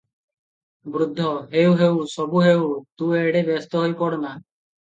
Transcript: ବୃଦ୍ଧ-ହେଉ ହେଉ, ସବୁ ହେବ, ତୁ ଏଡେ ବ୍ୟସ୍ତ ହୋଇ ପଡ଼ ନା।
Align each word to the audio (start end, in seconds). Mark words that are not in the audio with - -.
ବୃଦ୍ଧ-ହେଉ 0.95 1.75
ହେଉ, 1.83 2.01
ସବୁ 2.13 2.43
ହେବ, 2.47 2.73
ତୁ 3.03 3.13
ଏଡେ 3.23 3.47
ବ୍ୟସ୍ତ 3.51 3.83
ହୋଇ 3.85 3.97
ପଡ଼ 4.01 4.23
ନା। 4.27 4.37